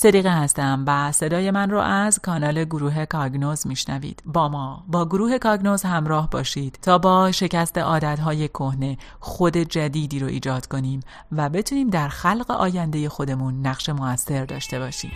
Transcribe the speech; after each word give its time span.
صدیقه 0.00 0.30
هستم 0.30 0.84
و 0.86 1.12
صدای 1.12 1.50
من 1.50 1.70
رو 1.70 1.78
از 1.78 2.18
کانال 2.18 2.64
گروه 2.64 3.04
کاگنوز 3.04 3.66
میشنوید. 3.66 4.22
با 4.26 4.48
ما 4.48 4.84
با 4.88 5.06
گروه 5.06 5.38
کاگنوز 5.38 5.82
همراه 5.82 6.30
باشید 6.30 6.78
تا 6.82 6.98
با 6.98 7.32
شکست 7.32 7.78
عادتهای 7.78 8.48
کهنه 8.48 8.98
خود 9.20 9.56
جدیدی 9.56 10.18
رو 10.18 10.26
ایجاد 10.26 10.66
کنیم 10.66 11.00
و 11.32 11.48
بتونیم 11.48 11.90
در 11.90 12.08
خلق 12.08 12.50
آینده 12.50 13.08
خودمون 13.08 13.66
نقش 13.66 13.88
موثر 13.88 14.44
داشته 14.44 14.78
باشیم. 14.78 15.12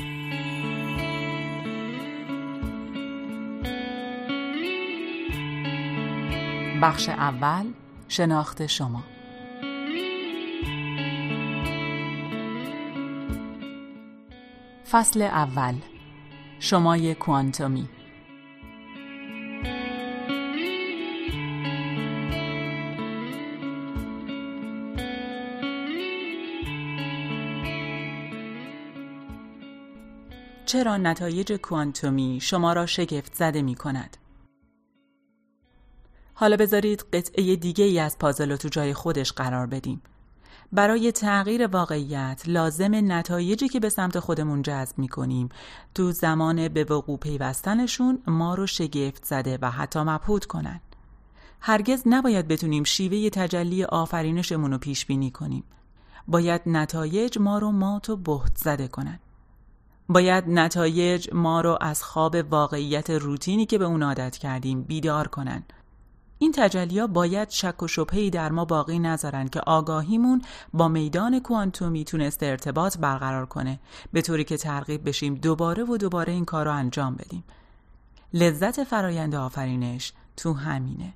بخش 6.82 7.08
اول 7.08 7.66
شناخت 8.08 8.66
شما. 8.66 9.11
فصل 14.92 15.22
اول 15.22 15.74
شمای 16.58 17.14
کوانتومی 17.14 17.88
چرا 30.66 30.96
نتایج 30.96 31.52
کوانتومی 31.52 32.38
شما 32.42 32.72
را 32.72 32.86
شگفت 32.86 33.34
زده 33.34 33.62
می 33.62 33.74
کند؟ 33.74 34.16
حالا 36.34 36.56
بذارید 36.56 37.04
قطعه 37.12 37.56
دیگه 37.56 37.84
ای 37.84 37.98
از 37.98 38.18
پازل 38.18 38.50
رو 38.50 38.56
تو 38.56 38.68
جای 38.68 38.94
خودش 38.94 39.32
قرار 39.32 39.66
بدیم. 39.66 40.02
برای 40.72 41.12
تغییر 41.12 41.66
واقعیت 41.66 42.42
لازم 42.46 43.12
نتایجی 43.12 43.68
که 43.68 43.80
به 43.80 43.88
سمت 43.88 44.18
خودمون 44.18 44.62
جذب 44.62 44.98
می‌کنیم 44.98 45.48
تو 45.94 46.12
زمان 46.12 46.68
به 46.68 46.84
وقوع 46.84 47.18
پیوستنشون 47.18 48.22
ما 48.26 48.54
رو 48.54 48.66
شگفت 48.66 49.24
زده 49.24 49.58
و 49.62 49.70
حتی 49.70 50.00
مبهوت 50.00 50.44
کنن. 50.44 50.80
هرگز 51.60 52.02
نباید 52.06 52.48
بتونیم 52.48 52.84
شیوه 52.84 53.30
تجلی 53.30 53.84
آفرینشمون 53.84 54.72
رو 54.72 54.78
پیش 54.78 55.06
بینی 55.06 55.30
کنیم. 55.30 55.64
باید 56.28 56.62
نتایج 56.66 57.38
ما 57.38 57.58
رو 57.58 57.70
مات 57.70 58.10
و 58.10 58.16
بهت 58.16 58.56
زده 58.56 58.88
کنن. 58.88 59.18
باید 60.08 60.44
نتایج 60.48 61.28
ما 61.32 61.60
رو 61.60 61.78
از 61.80 62.02
خواب 62.02 62.36
واقعیت 62.50 63.10
روتینی 63.10 63.66
که 63.66 63.78
به 63.78 63.84
اون 63.84 64.02
عادت 64.02 64.36
کردیم 64.36 64.82
بیدار 64.82 65.28
کنن. 65.28 65.62
این 66.42 66.52
تجلیا 66.52 67.06
باید 67.06 67.50
شک 67.50 67.82
و 67.82 67.88
شبهی 67.88 68.30
در 68.30 68.50
ما 68.50 68.64
باقی 68.64 68.98
نذارن 68.98 69.48
که 69.48 69.60
آگاهیمون 69.60 70.42
با 70.72 70.88
میدان 70.88 71.40
کوانتومی 71.40 72.04
تونسته 72.04 72.46
ارتباط 72.46 72.98
برقرار 72.98 73.46
کنه 73.46 73.80
به 74.12 74.22
طوری 74.22 74.44
که 74.44 74.56
ترغیب 74.56 75.08
بشیم 75.08 75.34
دوباره 75.34 75.84
و 75.84 75.96
دوباره 75.96 76.32
این 76.32 76.44
کار 76.44 76.64
رو 76.64 76.72
انجام 76.72 77.14
بدیم. 77.14 77.44
لذت 78.34 78.84
فرایند 78.84 79.34
آفرینش 79.34 80.12
تو 80.36 80.52
همینه. 80.52 81.14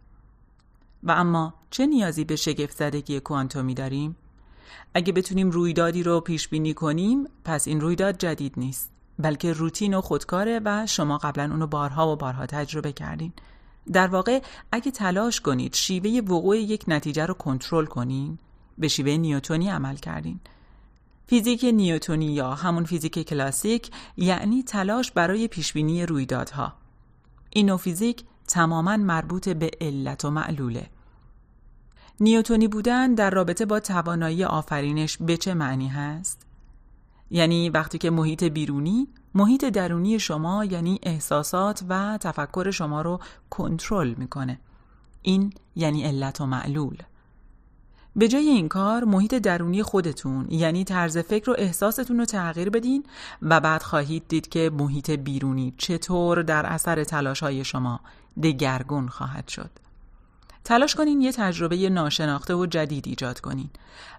و 1.02 1.10
اما 1.10 1.54
چه 1.70 1.86
نیازی 1.86 2.24
به 2.24 2.36
شگفت 2.36 2.76
زدگی 2.76 3.20
کوانتومی 3.20 3.74
داریم؟ 3.74 4.16
اگه 4.94 5.12
بتونیم 5.12 5.50
رویدادی 5.50 6.02
رو 6.02 6.20
پیش 6.20 6.48
بینی 6.48 6.74
کنیم 6.74 7.28
پس 7.44 7.68
این 7.68 7.80
رویداد 7.80 8.18
جدید 8.18 8.54
نیست 8.56 8.90
بلکه 9.18 9.52
روتین 9.52 9.94
و 9.94 10.00
خودکاره 10.00 10.60
و 10.64 10.86
شما 10.86 11.18
قبلا 11.18 11.44
اونو 11.44 11.66
بارها 11.66 12.12
و 12.12 12.16
بارها 12.16 12.46
تجربه 12.46 12.92
کردین. 12.92 13.32
در 13.92 14.06
واقع 14.06 14.42
اگه 14.72 14.90
تلاش 14.90 15.40
کنید 15.40 15.74
شیوه 15.74 16.20
وقوع 16.28 16.58
یک 16.58 16.84
نتیجه 16.88 17.26
رو 17.26 17.34
کنترل 17.34 17.86
کنین 17.86 18.38
به 18.78 18.88
شیوه 18.88 19.16
نیوتونی 19.16 19.68
عمل 19.68 19.96
کردین. 19.96 20.40
فیزیک 21.26 21.64
نیوتونی 21.64 22.26
یا 22.26 22.54
همون 22.54 22.84
فیزیک 22.84 23.18
کلاسیک 23.28 23.90
یعنی 24.16 24.62
تلاش 24.62 25.12
برای 25.12 25.48
پیشبینی 25.48 26.06
رویدادها. 26.06 26.72
این 27.50 27.66
نوع 27.66 27.78
فیزیک 27.78 28.24
تماما 28.48 28.96
مربوط 28.96 29.48
به 29.48 29.70
علت 29.80 30.24
و 30.24 30.30
معلوله. 30.30 30.86
نیوتونی 32.20 32.68
بودن 32.68 33.14
در 33.14 33.30
رابطه 33.30 33.66
با 33.66 33.80
توانایی 33.80 34.44
آفرینش 34.44 35.16
به 35.16 35.36
چه 35.36 35.54
معنی 35.54 35.88
هست؟ 35.88 36.45
یعنی 37.30 37.70
وقتی 37.70 37.98
که 37.98 38.10
محیط 38.10 38.44
بیرونی 38.44 39.08
محیط 39.34 39.64
درونی 39.64 40.18
شما 40.18 40.64
یعنی 40.64 40.98
احساسات 41.02 41.82
و 41.88 42.18
تفکر 42.20 42.70
شما 42.70 43.02
رو 43.02 43.20
کنترل 43.50 44.14
می‌کنه. 44.14 44.58
این 45.22 45.52
یعنی 45.76 46.04
علت 46.04 46.40
و 46.40 46.46
معلول. 46.46 46.96
به 48.16 48.28
جای 48.28 48.48
این 48.48 48.68
کار 48.68 49.04
محیط 49.04 49.34
درونی 49.34 49.82
خودتون 49.82 50.46
یعنی 50.50 50.84
طرز 50.84 51.18
فکر 51.18 51.50
و 51.50 51.54
احساستون 51.58 52.18
رو 52.18 52.24
تغییر 52.24 52.70
بدین 52.70 53.04
و 53.42 53.60
بعد 53.60 53.82
خواهید 53.82 54.28
دید 54.28 54.48
که 54.48 54.70
محیط 54.78 55.10
بیرونی 55.10 55.74
چطور 55.78 56.42
در 56.42 56.66
اثر 56.66 57.04
تلاش 57.04 57.42
های 57.42 57.64
شما 57.64 58.00
دگرگون 58.42 59.08
خواهد 59.08 59.48
شد. 59.48 59.70
تلاش 60.66 60.94
کنین 60.94 61.20
یه 61.20 61.32
تجربه 61.32 61.88
ناشناخته 61.88 62.54
و 62.54 62.66
جدید 62.66 63.08
ایجاد 63.08 63.40
کنین. 63.40 63.70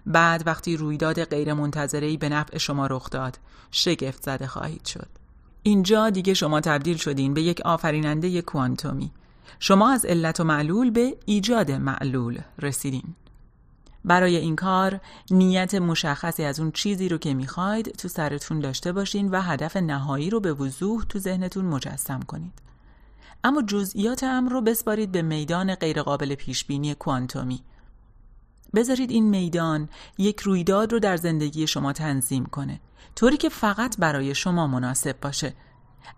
بعد 0.06 0.42
وقتی 0.46 0.76
رویداد 0.76 1.24
غیرمنتظره‌ای 1.24 2.16
به 2.16 2.28
نفع 2.28 2.58
شما 2.58 2.86
رخ 2.86 3.10
داد، 3.10 3.38
شگفت 3.70 4.22
زده 4.22 4.46
خواهید 4.46 4.84
شد. 4.84 5.08
اینجا 5.62 6.10
دیگه 6.10 6.34
شما 6.34 6.60
تبدیل 6.60 6.96
شدین 6.96 7.34
به 7.34 7.42
یک 7.42 7.60
آفریننده 7.60 8.42
کوانتومی. 8.42 9.10
شما 9.60 9.90
از 9.90 10.04
علت 10.04 10.40
و 10.40 10.44
معلول 10.44 10.90
به 10.90 11.16
ایجاد 11.26 11.70
معلول 11.70 12.38
رسیدین. 12.58 13.14
برای 14.04 14.36
این 14.36 14.56
کار 14.56 15.00
نیت 15.30 15.74
مشخصی 15.74 16.44
از 16.44 16.60
اون 16.60 16.72
چیزی 16.72 17.08
رو 17.08 17.18
که 17.18 17.34
می‌خواید 17.34 17.92
تو 17.92 18.08
سرتون 18.08 18.60
داشته 18.60 18.92
باشین 18.92 19.30
و 19.30 19.40
هدف 19.40 19.76
نهایی 19.76 20.30
رو 20.30 20.40
به 20.40 20.52
وضوح 20.52 21.04
تو 21.08 21.18
ذهنتون 21.18 21.64
مجسم 21.64 22.20
کنید. 22.20 22.52
اما 23.44 23.62
جزئیات 23.62 24.24
امر 24.24 24.52
رو 24.52 24.60
بسپارید 24.60 25.12
به 25.12 25.22
میدان 25.22 25.74
غیرقابل 25.74 26.34
پیشبینی 26.34 26.94
کوانتومی. 26.94 27.62
بذارید 28.74 29.10
این 29.10 29.28
میدان 29.30 29.88
یک 30.18 30.40
رویداد 30.40 30.92
رو 30.92 30.98
در 30.98 31.16
زندگی 31.16 31.66
شما 31.66 31.92
تنظیم 31.92 32.46
کنه 32.46 32.80
طوری 33.14 33.36
که 33.36 33.48
فقط 33.48 33.96
برای 33.98 34.34
شما 34.34 34.66
مناسب 34.66 35.20
باشه. 35.20 35.54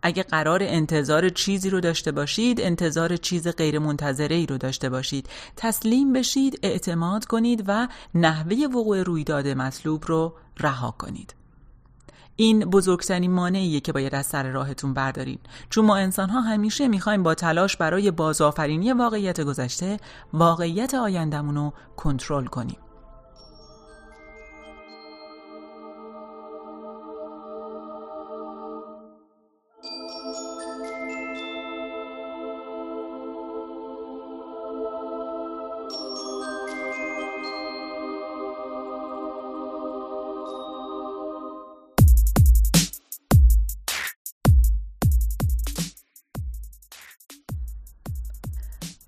اگه 0.03 0.23
قرار 0.23 0.63
انتظار 0.63 1.29
چیزی 1.29 1.71
رو 1.71 1.81
داشته 1.81 2.13
باشید 2.13 2.61
انتظار 2.61 3.17
چیز 3.17 3.49
غیر 3.49 3.79
منتظره 3.79 4.37
ای 4.37 4.47
رو 4.47 4.59
داشته 4.59 4.89
باشید. 4.89 5.29
تسلیم 5.57 6.13
بشید 6.13 6.59
اعتماد 6.63 7.25
کنید 7.25 7.65
و 7.67 7.89
نحوه 8.15 8.57
وقوع 8.57 9.03
رویداد 9.03 9.49
مطلوب 9.49 10.05
رو 10.07 10.35
رها 10.59 10.91
کنید. 10.99 11.40
این 12.41 12.61
بزرگترین 12.61 13.33
مانعیه 13.33 13.81
که 13.81 13.93
باید 13.93 14.15
از 14.15 14.27
سر 14.27 14.51
راهتون 14.51 14.95
بردارین. 14.95 15.39
چون 15.71 15.85
ما 15.85 15.97
انسان 15.97 16.29
ها 16.29 16.41
همیشه 16.41 16.89
می‌خوایم 16.89 17.23
با 17.23 17.35
تلاش 17.35 17.77
برای 17.77 18.11
بازآفرینی 18.11 18.93
واقعیت 18.93 19.41
گذشته 19.41 19.97
واقعیت 20.33 20.95
آیندهمون 20.95 21.55
رو 21.55 21.73
کنترل 21.97 22.47
کنیم. 22.47 22.77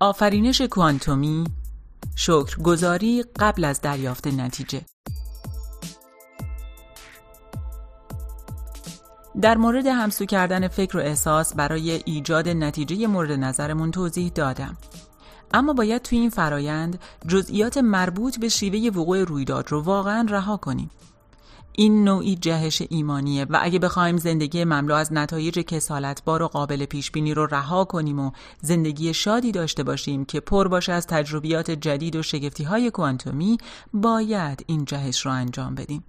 آفرینش 0.03 0.61
کوانتومی 0.61 1.43
شکرگزاری 2.15 3.23
قبل 3.39 3.63
از 3.63 3.81
دریافت 3.81 4.27
نتیجه. 4.27 4.81
در 9.41 9.57
مورد 9.57 9.87
همسو 9.87 10.25
کردن 10.25 10.67
فکر 10.67 10.97
و 10.97 10.99
احساس 10.99 11.53
برای 11.53 11.91
ایجاد 12.05 12.49
نتیجه 12.49 13.07
مورد 13.07 13.31
نظرمون 13.31 13.91
توضیح 13.91 14.31
دادم. 14.35 14.77
اما 15.53 15.73
باید 15.73 16.01
توی 16.01 16.17
این 16.17 16.29
فرایند 16.29 16.99
جزئیات 17.27 17.77
مربوط 17.77 18.39
به 18.39 18.49
شیوه 18.49 18.97
وقوع 18.99 19.23
رویداد 19.23 19.71
رو 19.71 19.81
واقعا 19.81 20.27
رها 20.29 20.57
کنیم. 20.57 20.91
این 21.75 22.03
نوعی 22.03 22.35
جهش 22.35 22.81
ایمانیه 22.89 23.45
و 23.49 23.59
اگه 23.61 23.79
بخوایم 23.79 24.17
زندگی 24.17 24.63
مملو 24.63 24.95
از 24.95 25.13
نتایج 25.13 25.59
کسالتبار 25.59 26.43
و 26.43 26.47
قابل 26.47 26.85
پیش 26.85 27.11
بینی 27.11 27.33
رو 27.33 27.45
رها 27.45 27.85
کنیم 27.85 28.19
و 28.19 28.31
زندگی 28.61 29.13
شادی 29.13 29.51
داشته 29.51 29.83
باشیم 29.83 30.25
که 30.25 30.39
پر 30.39 30.67
باشه 30.67 30.93
از 30.93 31.07
تجربیات 31.07 31.71
جدید 31.71 32.15
و 32.15 32.23
شگفتی 32.23 32.63
های 32.63 32.91
کوانتومی 32.91 33.57
باید 33.93 34.63
این 34.67 34.85
جهش 34.85 35.25
رو 35.25 35.31
انجام 35.31 35.75
بدیم 35.75 36.03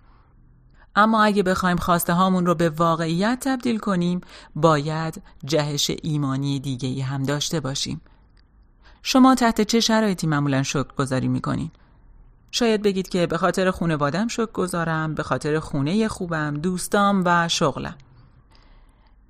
اما 0.97 1.25
اگه 1.25 1.43
بخوایم 1.43 1.77
خواسته 1.77 2.13
هامون 2.13 2.47
رو 2.47 2.55
به 2.55 2.71
واقعیت 2.71 3.39
تبدیل 3.41 3.79
کنیم 3.79 4.21
باید 4.55 5.23
جهش 5.45 5.91
ایمانی 6.03 6.61
دیگه 6.61 7.05
هم 7.05 7.23
داشته 7.23 7.61
باشیم 7.61 8.01
شما 9.03 9.35
تحت 9.35 9.61
چه 9.61 9.81
شرایطی 9.81 10.27
معمولا 10.27 10.63
شکر 10.63 10.95
گذاری 10.99 11.29
می‌کنین؟ 11.29 11.71
شاید 12.55 12.83
بگید 12.83 13.09
که 13.09 13.27
به 13.27 13.39
خاطر 13.39 13.71
خانوادم 13.71 14.29
شکر 14.29 14.53
گذارم 14.53 15.15
به 15.15 15.23
خاطر 15.23 15.59
خونه 15.59 16.09
خوبم 16.09 16.55
دوستام 16.55 17.23
و 17.27 17.49
شغلم. 17.49 17.95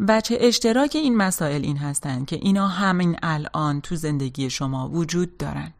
بچه 0.08 0.38
اشتراک 0.40 0.90
این 0.94 1.16
مسائل 1.16 1.62
این 1.62 1.76
هستند 1.76 2.26
که 2.26 2.36
اینا 2.36 2.68
همین 2.68 3.16
الان 3.22 3.80
تو 3.80 3.96
زندگی 3.96 4.50
شما 4.50 4.88
وجود 4.88 5.36
دارن. 5.36 5.72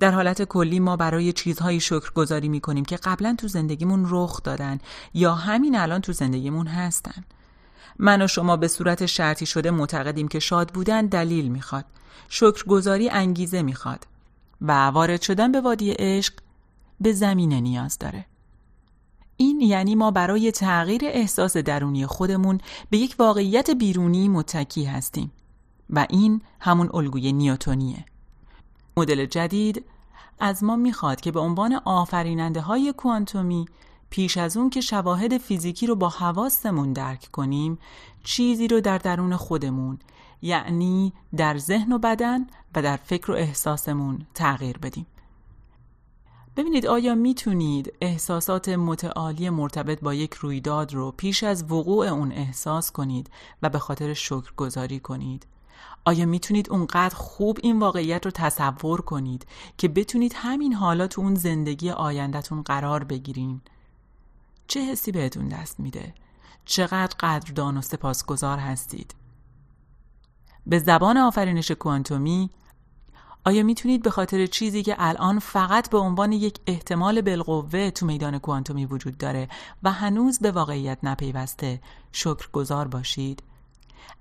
در 0.00 0.10
حالت 0.10 0.42
کلی 0.42 0.80
ما 0.80 0.96
برای 0.96 1.32
چیزهایی 1.32 1.80
شکرگزاری 1.80 2.48
می‌کنیم 2.48 2.84
که 2.84 2.96
قبلا 2.96 3.34
تو 3.38 3.48
زندگیمون 3.48 4.06
رخ 4.08 4.42
دادن 4.42 4.78
یا 5.14 5.34
همین 5.34 5.78
الان 5.78 6.00
تو 6.00 6.12
زندگیمون 6.12 6.66
هستن. 6.66 7.24
من 7.98 8.22
و 8.22 8.26
شما 8.26 8.56
به 8.56 8.68
صورت 8.68 9.06
شرطی 9.06 9.46
شده 9.46 9.70
معتقدیم 9.70 10.28
که 10.28 10.38
شاد 10.38 10.68
بودن 10.68 11.06
دلیل 11.06 11.48
می‌خواد. 11.48 11.84
شکرگزاری 12.28 13.08
انگیزه 13.08 13.62
می‌خواد. 13.62 14.06
و 14.60 14.86
وارد 14.86 15.22
شدن 15.22 15.52
به 15.52 15.60
وادی 15.60 15.92
عشق 15.92 16.34
به 17.00 17.12
زمینه 17.12 17.60
نیاز 17.60 17.98
داره. 17.98 18.26
این 19.36 19.60
یعنی 19.60 19.94
ما 19.94 20.10
برای 20.10 20.52
تغییر 20.52 21.00
احساس 21.04 21.56
درونی 21.56 22.06
خودمون 22.06 22.60
به 22.90 22.98
یک 22.98 23.16
واقعیت 23.18 23.70
بیرونی 23.70 24.28
متکی 24.28 24.84
هستیم 24.84 25.32
و 25.90 26.06
این 26.10 26.40
همون 26.60 26.90
الگوی 26.94 27.32
نیوتونیه. 27.32 28.04
مدل 28.96 29.26
جدید 29.26 29.84
از 30.38 30.64
ما 30.64 30.76
می‌خواد 30.76 31.20
که 31.20 31.32
به 31.32 31.40
عنوان 31.40 31.80
آفریننده 31.84 32.60
های 32.60 32.94
کوانتومی 32.96 33.66
پیش 34.10 34.36
از 34.36 34.56
اون 34.56 34.70
که 34.70 34.80
شواهد 34.80 35.38
فیزیکی 35.38 35.86
رو 35.86 35.96
با 35.96 36.08
حواسمون 36.08 36.92
درک 36.92 37.28
کنیم 37.32 37.78
چیزی 38.24 38.68
رو 38.68 38.80
در 38.80 38.98
درون 38.98 39.36
خودمون 39.36 39.98
یعنی 40.42 41.12
در 41.36 41.58
ذهن 41.58 41.92
و 41.92 41.98
بدن 41.98 42.46
و 42.74 42.82
در 42.82 42.96
فکر 42.96 43.30
و 43.30 43.34
احساسمون 43.34 44.26
تغییر 44.34 44.78
بدیم. 44.78 45.06
ببینید 46.56 46.86
آیا 46.86 47.14
می‌تونید 47.14 47.92
احساسات 48.00 48.68
متعالی 48.68 49.50
مرتبط 49.50 50.00
با 50.00 50.14
یک 50.14 50.34
رویداد 50.34 50.94
رو 50.94 51.12
پیش 51.16 51.42
از 51.42 51.72
وقوع 51.72 52.06
اون 52.06 52.32
احساس 52.32 52.92
کنید 52.92 53.30
و 53.62 53.68
به 53.68 53.78
خاطر 53.78 54.14
شکر 54.14 54.52
گذاری 54.56 55.00
کنید؟ 55.00 55.46
آیا 56.04 56.26
می‌تونید 56.26 56.70
اونقدر 56.70 57.14
خوب 57.14 57.58
این 57.62 57.78
واقعیت 57.78 58.24
رو 58.24 58.30
تصور 58.30 59.00
کنید 59.00 59.46
که 59.78 59.88
بتونید 59.88 60.32
همین 60.36 60.72
حالا 60.72 61.06
تو 61.06 61.20
اون 61.20 61.34
زندگی 61.34 61.90
آیندهتون 61.90 62.62
قرار 62.62 63.04
بگیرین؟ 63.04 63.60
چه 64.66 64.80
حسی 64.80 65.12
بهتون 65.12 65.48
دست 65.48 65.80
میده؟ 65.80 66.14
چقدر 66.64 67.16
قدردان 67.20 67.76
و 67.76 67.82
سپاسگزار 67.82 68.58
هستید؟ 68.58 69.14
به 70.66 70.78
زبان 70.78 71.16
آفرینش 71.16 71.70
کوانتومی 71.70 72.50
آیا 73.46 73.62
می‌تونید 73.62 74.02
به 74.02 74.10
خاطر 74.10 74.46
چیزی 74.46 74.82
که 74.82 74.96
الان 74.98 75.38
فقط 75.38 75.90
به 75.90 75.98
عنوان 75.98 76.32
یک 76.32 76.58
احتمال 76.66 77.20
بالقوه 77.20 77.90
تو 77.90 78.06
میدان 78.06 78.38
کوانتومی 78.38 78.86
وجود 78.86 79.18
داره 79.18 79.48
و 79.82 79.92
هنوز 79.92 80.38
به 80.38 80.50
واقعیت 80.50 80.98
نپیوسته 81.02 81.80
شکرگزار 82.12 82.88
باشید؟ 82.88 83.42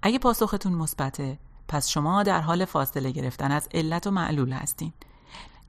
اگه 0.02 0.20
پاسختون 0.20 0.74
مثبته 0.74 1.40
پس 1.68 1.90
شما 1.90 2.24
در 2.24 2.42
حال 2.42 2.66
فاصله 2.66 3.12
گرفتن 3.12 3.52
از 3.52 3.68
علت 3.74 4.08
و 4.08 4.12
معلول 4.12 4.52
هستین 4.52 4.94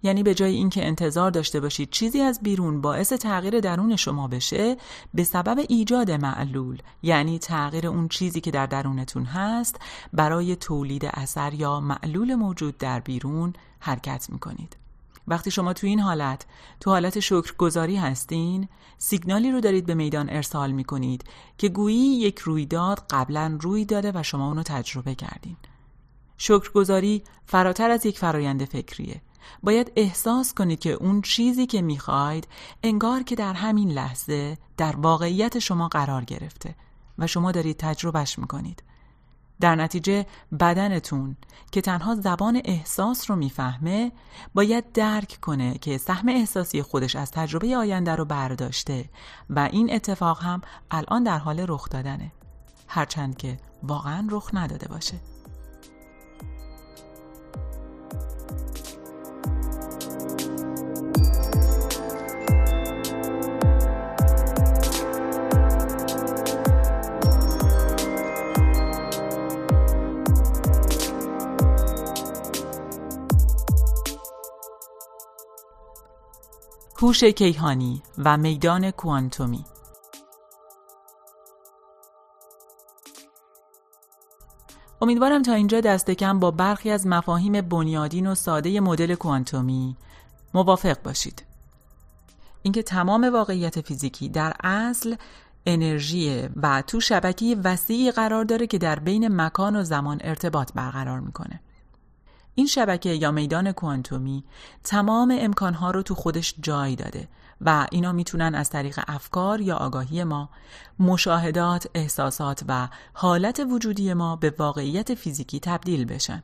یعنی 0.06 0.22
به 0.22 0.34
جای 0.34 0.54
اینکه 0.54 0.86
انتظار 0.86 1.30
داشته 1.30 1.60
باشید 1.60 1.90
چیزی 1.90 2.20
از 2.20 2.40
بیرون 2.42 2.80
باعث 2.80 3.12
تغییر 3.12 3.60
درون 3.60 3.96
شما 3.96 4.28
بشه 4.28 4.76
به 5.14 5.24
سبب 5.24 5.64
ایجاد 5.68 6.10
معلول 6.10 6.82
یعنی 7.02 7.38
تغییر 7.38 7.86
اون 7.86 8.08
چیزی 8.08 8.40
که 8.40 8.50
در 8.50 8.66
درونتون 8.66 9.24
هست 9.24 9.80
برای 10.12 10.56
تولید 10.56 11.04
اثر 11.04 11.54
یا 11.54 11.80
معلول 11.80 12.34
موجود 12.34 12.78
در 12.78 13.00
بیرون 13.00 13.52
حرکت 13.80 14.26
می‌کنید. 14.30 14.76
وقتی 15.28 15.50
شما 15.50 15.72
تو 15.72 15.86
این 15.86 16.00
حالت 16.00 16.46
تو 16.80 16.90
حالت 16.90 17.20
شکرگزاری 17.20 17.96
هستین 17.96 18.68
سیگنالی 18.98 19.52
رو 19.52 19.60
دارید 19.60 19.86
به 19.86 19.94
میدان 19.94 20.30
ارسال 20.30 20.72
می‌کنید 20.72 21.24
که 21.58 21.68
گویی 21.68 22.16
یک 22.16 22.38
رویداد 22.38 23.06
قبلا 23.10 23.58
روی 23.60 23.84
داده 23.84 24.12
و 24.14 24.22
شما 24.22 24.48
اونو 24.48 24.62
تجربه 24.62 25.14
کردین. 25.14 25.56
شکرگزاری 26.38 27.22
فراتر 27.46 27.90
از 27.90 28.06
یک 28.06 28.18
فرایند 28.18 28.64
فکریه. 28.64 29.20
باید 29.62 29.92
احساس 29.96 30.54
کنید 30.54 30.78
که 30.78 30.92
اون 30.92 31.22
چیزی 31.22 31.66
که 31.66 31.82
می‌خواید 31.82 32.48
انگار 32.82 33.22
که 33.22 33.34
در 33.34 33.52
همین 33.52 33.90
لحظه 33.90 34.58
در 34.76 34.96
واقعیت 34.96 35.58
شما 35.58 35.88
قرار 35.88 36.24
گرفته 36.24 36.74
و 37.18 37.26
شما 37.26 37.52
دارید 37.52 37.76
تجربهش 37.76 38.38
می‌کنید. 38.38 38.82
در 39.60 39.74
نتیجه 39.74 40.26
بدنتون 40.60 41.36
که 41.72 41.80
تنها 41.80 42.14
زبان 42.14 42.62
احساس 42.64 43.30
رو 43.30 43.36
می‌فهمه 43.36 44.12
باید 44.54 44.92
درک 44.92 45.38
کنه 45.42 45.74
که 45.74 45.98
سهم 45.98 46.28
احساسی 46.28 46.82
خودش 46.82 47.16
از 47.16 47.30
تجربه 47.30 47.76
آینده 47.76 48.16
رو 48.16 48.24
برداشته 48.24 49.10
و 49.50 49.68
این 49.72 49.94
اتفاق 49.94 50.42
هم 50.42 50.60
الان 50.90 51.22
در 51.22 51.38
حال 51.38 51.64
رخ 51.68 51.88
دادنه. 51.88 52.32
هرچند 52.88 53.36
که 53.36 53.58
واقعا 53.82 54.28
رخ 54.30 54.50
نداده 54.54 54.88
باشه. 54.88 55.16
هوش 77.06 77.24
کیهانی 77.24 78.02
و 78.18 78.36
میدان 78.36 78.90
کوانتومی 78.90 79.64
امیدوارم 85.00 85.42
تا 85.42 85.52
اینجا 85.52 85.80
دست 85.80 86.10
کم 86.10 86.40
با 86.40 86.50
برخی 86.50 86.90
از 86.90 87.06
مفاهیم 87.06 87.60
بنیادین 87.60 88.26
و 88.26 88.34
ساده 88.34 88.80
مدل 88.80 89.14
کوانتومی 89.14 89.96
موافق 90.54 91.02
باشید. 91.02 91.44
اینکه 92.62 92.82
تمام 92.82 93.24
واقعیت 93.24 93.80
فیزیکی 93.80 94.28
در 94.28 94.52
اصل 94.64 95.16
انرژی 95.66 96.48
و 96.56 96.82
تو 96.82 97.00
شبکه 97.00 97.56
وسیعی 97.64 98.10
قرار 98.10 98.44
داره 98.44 98.66
که 98.66 98.78
در 98.78 98.98
بین 98.98 99.40
مکان 99.40 99.76
و 99.76 99.82
زمان 99.82 100.20
ارتباط 100.24 100.72
برقرار 100.72 101.20
می‌کنه. 101.20 101.60
این 102.58 102.66
شبکه 102.66 103.10
یا 103.10 103.30
میدان 103.30 103.72
کوانتومی 103.72 104.44
تمام 104.84 105.36
امکانها 105.40 105.90
رو 105.90 106.02
تو 106.02 106.14
خودش 106.14 106.54
جای 106.60 106.96
داده 106.96 107.28
و 107.60 107.86
اینا 107.90 108.12
می‌تونن 108.12 108.54
از 108.54 108.70
طریق 108.70 109.00
افکار 109.08 109.60
یا 109.60 109.76
آگاهی 109.76 110.24
ما 110.24 110.48
مشاهدات، 110.98 111.86
احساسات 111.94 112.64
و 112.68 112.88
حالت 113.12 113.60
وجودی 113.70 114.14
ما 114.14 114.36
به 114.36 114.54
واقعیت 114.58 115.14
فیزیکی 115.14 115.60
تبدیل 115.60 116.04
بشن. 116.04 116.42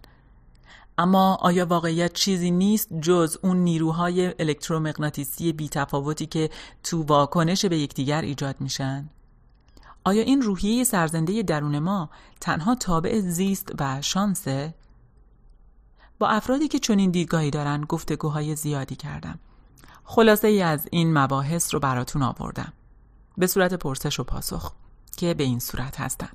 اما 0.99 1.35
آیا 1.35 1.66
واقعیت 1.66 2.12
چیزی 2.12 2.50
نیست 2.50 2.92
جز 3.00 3.37
اون 3.42 3.57
نیروهای 3.57 4.35
الکترومغناطیسی 4.38 5.52
بیتفاوتی 5.52 6.26
که 6.26 6.50
تو 6.83 7.02
واکنش 7.02 7.64
به 7.64 7.78
یکدیگر 7.78 8.23
ایجاد 8.23 8.57
میشن؟ 8.61 9.09
آیا 10.04 10.23
این 10.23 10.42
روحیه 10.42 10.85
سرزنده 10.85 11.42
درون 11.42 11.78
ما 11.78 12.11
تنها 12.40 12.75
تابع 12.75 13.21
زیست 13.21 13.73
و 13.81 14.02
شانسه؟ 14.02 14.75
با 16.23 16.29
افرادی 16.29 16.69
که 16.69 16.79
چنین 16.79 17.11
دیدگاهی 17.11 17.50
دارن 17.50 17.85
گفتگوهای 17.85 18.57
زیادی 18.57 18.97
کردم. 18.97 19.38
خلاصه 20.05 20.49
ای 20.49 20.62
از 20.62 20.88
این 20.91 21.19
مباحث 21.19 21.75
رو 21.75 21.81
براتون 21.81 22.23
آوردم. 22.23 22.73
به 23.38 23.47
صورت 23.47 23.75
پرسش 23.75 24.21
و 24.21 24.25
پاسخ 24.25 24.73
که 25.17 25.35
به 25.35 25.45
این 25.45 25.59
صورت 25.59 26.00
هستن. 26.00 26.29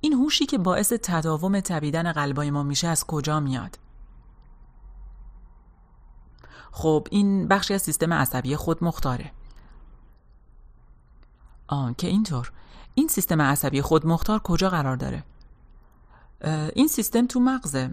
این 0.00 0.12
هوشی 0.12 0.46
که 0.46 0.58
باعث 0.58 0.92
تداوم 1.02 1.60
تبیدن 1.60 2.12
قلبای 2.12 2.50
ما 2.50 2.62
میشه 2.62 2.88
از 2.88 3.04
کجا 3.04 3.40
میاد؟ 3.40 3.78
خب 6.72 7.08
این 7.10 7.48
بخشی 7.48 7.74
از 7.74 7.82
سیستم 7.82 8.12
عصبی 8.12 8.56
خود 8.56 8.84
مختاره. 8.84 9.32
آن 11.66 11.94
که 11.94 12.06
اینطور 12.06 12.52
این 12.94 13.08
سیستم 13.08 13.42
عصبی 13.42 13.82
خود 13.82 14.06
مختار 14.06 14.38
کجا 14.38 14.70
قرار 14.70 14.96
داره؟ 14.96 15.24
این 16.74 16.88
سیستم 16.88 17.26
تو 17.26 17.40
مغزه 17.40 17.90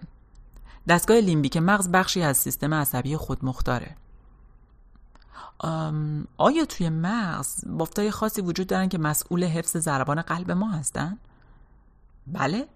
دستگاه 0.88 1.18
لیمبیک 1.18 1.58
مغز 1.58 1.90
بخشی 1.92 2.22
از 2.22 2.38
سیستم 2.38 2.74
عصبی 2.74 3.18
خود 3.18 3.46
مختاره 3.46 3.96
آیا 6.38 6.66
توی 6.70 6.90
مغز 6.90 7.64
بافتای 7.68 8.12
خاصی 8.12 8.42
وجود 8.42 8.68
دارن 8.68 8.90
که 8.90 8.98
مسئول 8.98 9.44
حفظ 9.44 9.78
ضربان 9.78 10.22
قلب 10.22 10.52
ما 10.52 10.72
هستن؟ 10.72 11.18
بله 12.28 12.68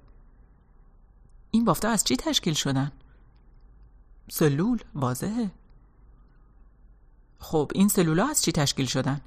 این 1.51 1.65
بافتا 1.65 1.89
از 1.89 2.03
چی 2.03 2.15
تشکیل 2.15 2.53
شدن؟ 2.53 2.91
سلول 4.31 4.79
واضحه 4.95 5.51
خب 7.39 7.71
این 7.75 7.87
سلولا 7.87 8.27
از 8.27 8.41
چی 8.41 8.51
تشکیل 8.51 8.85
شدن؟ 8.85 9.21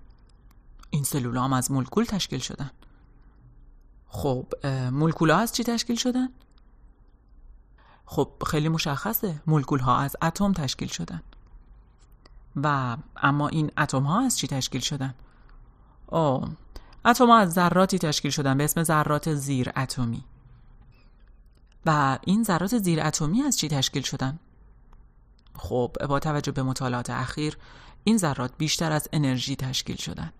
این 0.91 1.05
سلولا 1.05 1.43
هم 1.43 1.53
از 1.53 1.71
مولکول 1.71 2.05
تشکیل 2.05 2.41
شدن 2.41 2.71
خب 4.15 4.47
مولکول 4.93 5.31
ها 5.31 5.39
از 5.39 5.53
چی 5.53 5.65
تشکیل 5.65 5.97
شدن؟ 5.97 6.29
خب 8.07 8.33
خیلی 8.47 8.69
مشخصه 8.69 9.43
مولکول 9.47 9.79
ها 9.79 9.99
از 9.99 10.17
اتم 10.23 10.53
تشکیل 10.53 10.89
شدن 10.89 11.23
و 12.57 12.97
اما 13.17 13.49
این 13.49 13.71
اتم 13.79 14.03
ها 14.03 14.21
از 14.21 14.39
چی 14.39 14.47
تشکیل 14.47 14.81
شدن؟ 14.81 15.15
آه 16.07 16.49
اتم 17.05 17.31
از 17.31 17.53
ذراتی 17.53 17.99
تشکیل 17.99 18.31
شدن 18.31 18.59
به 18.59 18.65
اسم 18.65 18.83
ذرات 18.83 19.35
زیر 19.35 19.73
اتمی 19.77 20.25
و 21.87 22.19
این 22.25 22.43
ذرات 22.43 22.79
زیر 22.79 23.01
اتمی 23.01 23.43
از 23.43 23.59
چی 23.59 23.69
تشکیل 23.69 24.03
شدن؟ 24.03 24.39
خب 25.55 25.97
با 26.09 26.19
توجه 26.19 26.53
به 26.53 26.63
مطالعات 26.63 27.11
اخیر 27.11 27.59
این 28.05 28.17
ذرات 28.17 28.53
بیشتر 28.59 28.93
از 28.93 29.09
انرژی 29.13 29.57
تشکیل 29.57 29.97
شدن 29.97 30.33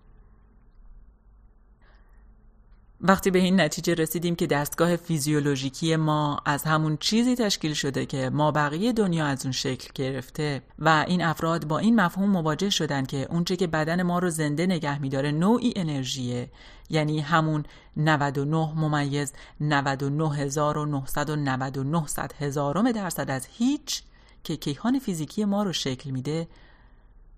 وقتی 3.05 3.31
به 3.31 3.39
این 3.39 3.61
نتیجه 3.61 3.93
رسیدیم 3.93 4.35
که 4.35 4.47
دستگاه 4.47 4.95
فیزیولوژیکی 4.95 5.95
ما 5.95 6.39
از 6.45 6.63
همون 6.63 6.97
چیزی 6.97 7.35
تشکیل 7.35 7.73
شده 7.73 8.05
که 8.05 8.29
ما 8.29 8.51
بقیه 8.51 8.93
دنیا 8.93 9.25
از 9.25 9.45
اون 9.45 9.51
شکل 9.51 9.89
گرفته 9.95 10.61
و 10.79 11.05
این 11.07 11.23
افراد 11.23 11.67
با 11.67 11.79
این 11.79 12.01
مفهوم 12.01 12.29
مواجه 12.29 12.69
شدن 12.69 13.05
که 13.05 13.27
اونچه 13.29 13.55
که 13.55 13.67
بدن 13.67 14.03
ما 14.03 14.19
رو 14.19 14.29
زنده 14.29 14.65
نگه 14.65 14.99
میداره 14.99 15.31
نوعی 15.31 15.73
انرژیه. 15.75 16.49
یعنی 16.89 17.19
همون 17.19 17.63
99 17.97 18.73
ممیز 18.75 19.33
99999 19.61 22.05
هزارم 22.39 22.91
درصد 22.91 23.29
از 23.29 23.47
هیچ 23.51 24.03
که 24.43 24.55
کیهان 24.55 24.99
فیزیکی 24.99 25.45
ما 25.45 25.63
رو 25.63 25.73
شکل 25.73 26.09
میده. 26.09 26.47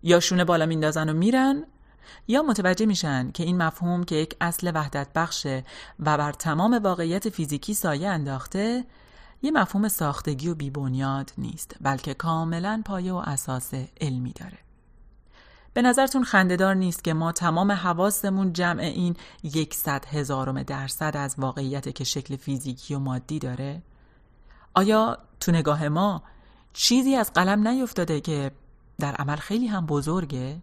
یا 0.03 0.19
شونه 0.19 0.45
بالا 0.45 0.65
میندازن 0.65 1.10
و 1.10 1.13
میرن 1.13 1.63
یا 2.28 2.42
متوجه 2.42 2.86
میشن 2.86 3.32
که 3.32 3.44
این 3.44 3.58
مفهوم 3.58 4.04
که 4.04 4.16
یک 4.16 4.36
اصل 4.42 4.72
وحدت 4.76 5.08
بخشه 5.16 5.64
و 6.00 6.18
بر 6.18 6.32
تمام 6.32 6.74
واقعیت 6.84 7.30
فیزیکی 7.30 7.74
سایه 7.74 8.10
انداخته 8.10 8.86
یه 9.42 9.52
مفهوم 9.52 9.88
ساختگی 9.88 10.50
و 10.50 10.56
بیبنیاد 10.56 11.32
نیست 11.38 11.76
بلکه 11.82 12.14
کاملا 12.14 12.82
پایه 12.86 13.14
و 13.14 13.16
اساس 13.26 13.74
علمی 14.02 14.34
داره 14.34 14.58
به 15.76 15.82
نظرتون 15.82 16.24
خندهدار 16.24 16.76
نیست 16.76 17.04
که 17.04 17.14
ما 17.14 17.32
تمام 17.32 17.72
حواسمون 17.72 18.54
جمع 18.54 18.84
این 18.84 19.16
یکصد 19.44 20.06
هزارم 20.06 20.64
درصد 20.64 21.18
از 21.18 21.36
واقعیت 21.38 21.96
که 21.96 22.04
شکل 22.04 22.36
فیزیکی 22.36 22.96
و 22.96 23.00
مادی 23.00 23.40
داره؟ 23.40 23.82
آیا 24.74 25.18
تو 25.40 25.52
نگاه 25.52 25.88
ما 25.88 26.24
چیزی 26.74 27.16
از 27.16 27.34
قلم 27.34 27.68
نیفتاده 27.68 28.22
که 28.22 28.52
در 29.00 29.16
عمل 29.16 29.36
خیلی 29.36 29.68
هم 29.68 29.86
بزرگه؟ 29.86 30.62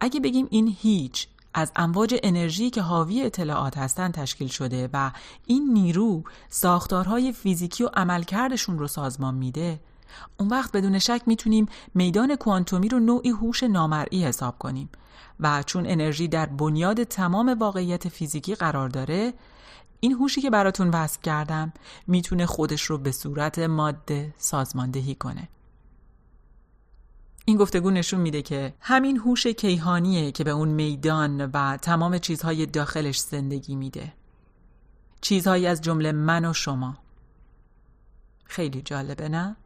اگه 0.00 0.20
بگیم 0.20 0.46
این 0.50 0.76
هیچ 0.80 1.28
از 1.54 1.72
امواج 1.76 2.14
انرژی 2.22 2.70
که 2.70 2.82
حاوی 2.82 3.22
اطلاعات 3.22 3.78
هستند 3.78 4.14
تشکیل 4.14 4.48
شده 4.48 4.88
و 4.92 5.10
این 5.46 5.72
نیرو 5.72 6.22
ساختارهای 6.48 7.32
فیزیکی 7.32 7.84
و 7.84 7.88
عملکردشون 7.94 8.78
رو 8.78 8.88
سازمان 8.88 9.34
میده 9.34 9.80
اون 10.38 10.48
وقت 10.48 10.72
بدون 10.72 10.98
شک 10.98 11.22
می‌تونیم 11.26 11.66
میدان 11.94 12.36
کوانتومی 12.36 12.88
رو 12.88 12.98
نوعی 12.98 13.30
هوش 13.30 13.62
نامرئی 13.62 14.24
حساب 14.24 14.58
کنیم 14.58 14.88
و 15.40 15.62
چون 15.62 15.86
انرژی 15.86 16.28
در 16.28 16.46
بنیاد 16.46 17.02
تمام 17.02 17.56
واقعیت 17.58 18.08
فیزیکی 18.08 18.54
قرار 18.54 18.88
داره 18.88 19.34
این 20.00 20.12
هوشی 20.12 20.40
که 20.40 20.50
براتون 20.50 20.88
وصف 20.88 21.22
کردم 21.22 21.72
می‌تونه 22.06 22.46
خودش 22.46 22.82
رو 22.82 22.98
به 22.98 23.12
صورت 23.12 23.58
ماده 23.58 24.34
سازماندهی 24.38 25.14
کنه. 25.14 25.48
این 27.48 27.56
گفتگو 27.56 27.90
نشون 27.90 28.20
میده 28.20 28.42
که 28.42 28.74
همین 28.80 29.16
هوش 29.16 29.46
کیهانیه 29.46 30.32
که 30.32 30.44
به 30.44 30.50
اون 30.50 30.68
میدان 30.68 31.40
و 31.40 31.76
تمام 31.76 32.18
چیزهای 32.18 32.66
داخلش 32.66 33.20
زندگی 33.20 33.76
میده. 33.76 34.12
چیزهایی 35.20 35.66
از 35.66 35.80
جمله 35.80 36.12
من 36.12 36.44
و 36.44 36.52
شما. 36.52 36.96
خیلی 38.44 38.82
جالبه 38.82 39.28
نه؟ 39.28 39.56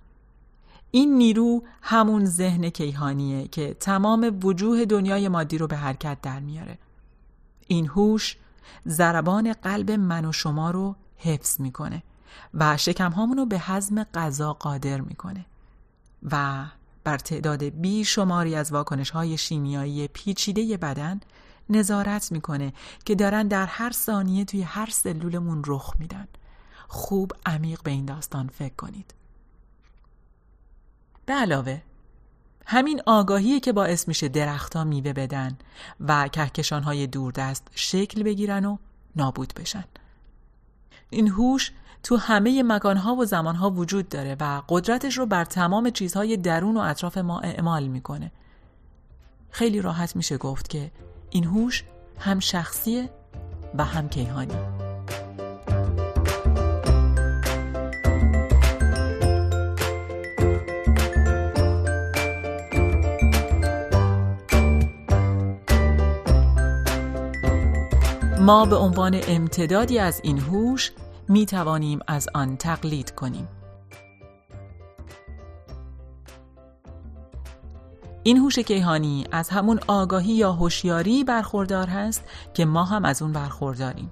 این 0.90 1.18
نیرو 1.18 1.62
همون 1.82 2.24
ذهن 2.24 2.70
کیهانیه 2.70 3.48
که 3.48 3.74
تمام 3.74 4.38
وجوه 4.42 4.84
دنیای 4.84 5.28
مادی 5.28 5.58
رو 5.58 5.66
به 5.66 5.76
حرکت 5.76 6.18
در 6.22 6.40
میاره. 6.40 6.78
این 7.66 7.86
هوش 7.86 8.36
ضربان 8.88 9.52
قلب 9.52 9.90
من 9.90 10.24
و 10.24 10.32
شما 10.32 10.70
رو 10.70 10.96
حفظ 11.16 11.60
می‌کنه 11.60 12.02
و 12.54 12.76
شکم 12.76 13.32
رو 13.36 13.46
به 13.46 13.58
حزم 13.58 14.04
غذا 14.04 14.52
قادر 14.52 15.00
می‌کنه 15.00 15.46
و 16.30 16.64
بر 17.04 17.18
تعداد 17.18 17.64
بی 17.64 18.04
شماری 18.04 18.54
از 18.54 18.72
واکنش 18.72 19.10
های 19.10 19.38
شیمیایی 19.38 20.08
پیچیده 20.08 20.76
بدن 20.76 21.20
نظارت 21.70 22.32
می‌کنه 22.32 22.72
که 23.04 23.14
دارن 23.14 23.48
در 23.48 23.66
هر 23.66 23.90
ثانیه 23.90 24.44
توی 24.44 24.62
هر 24.62 24.90
سلولمون 24.90 25.62
رخ 25.66 25.94
میدن. 25.98 26.28
خوب 26.88 27.32
عمیق 27.46 27.82
به 27.82 27.90
این 27.90 28.04
داستان 28.04 28.48
فکر 28.48 28.74
کنید. 28.74 29.14
به 31.26 31.32
علاوه 31.32 31.82
همین 32.66 33.02
آگاهی 33.06 33.60
که 33.60 33.72
باعث 33.72 34.08
میشه 34.08 34.28
درختها 34.28 34.84
میوه 34.84 35.12
بدن 35.12 35.58
و 36.00 36.28
کهکشانهای 36.28 37.06
دوردست 37.06 37.68
شکل 37.74 38.22
بگیرن 38.22 38.64
و 38.64 38.78
نابود 39.16 39.52
بشن. 39.56 39.84
این 41.10 41.28
هوش 41.28 41.72
تو 42.02 42.16
همه 42.16 42.62
مکانها 42.62 43.14
و 43.14 43.24
زمانها 43.24 43.70
وجود 43.70 44.08
داره 44.08 44.36
و 44.40 44.62
قدرتش 44.68 45.18
رو 45.18 45.26
بر 45.26 45.44
تمام 45.44 45.90
چیزهای 45.90 46.36
درون 46.36 46.76
و 46.76 46.80
اطراف 46.80 47.18
ما 47.18 47.40
اعمال 47.40 47.88
می‌کنه. 47.88 48.32
خیلی 49.50 49.80
راحت 49.80 50.16
میشه 50.16 50.36
گفت 50.36 50.68
که 50.68 50.90
این 51.30 51.44
هوش 51.44 51.84
هم 52.18 52.40
شخصیه 52.40 53.10
و 53.78 53.84
هم 53.84 54.08
کیهانی 54.08 54.54
ما 68.40 68.64
به 68.64 68.76
عنوان 68.76 69.20
امتدادی 69.28 69.98
از 69.98 70.20
این 70.24 70.38
هوش 70.38 70.92
می 71.28 71.46
توانیم 71.46 72.00
از 72.06 72.28
آن 72.34 72.56
تقلید 72.56 73.14
کنیم. 73.14 73.48
این 78.22 78.36
هوش 78.36 78.58
کیهانی 78.58 79.26
از 79.32 79.48
همون 79.48 79.80
آگاهی 79.86 80.32
یا 80.32 80.52
هوشیاری 80.52 81.24
برخوردار 81.24 81.86
هست 81.86 82.24
که 82.54 82.64
ما 82.64 82.84
هم 82.84 83.04
از 83.04 83.22
اون 83.22 83.32
برخورداریم. 83.32 84.10